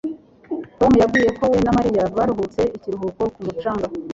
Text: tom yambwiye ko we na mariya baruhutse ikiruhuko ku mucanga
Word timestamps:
tom 0.79 0.91
yambwiye 1.01 1.29
ko 1.37 1.43
we 1.51 1.57
na 1.65 1.71
mariya 1.77 2.03
baruhutse 2.15 2.61
ikiruhuko 2.77 3.21
ku 3.33 3.39
mucanga 3.45 3.87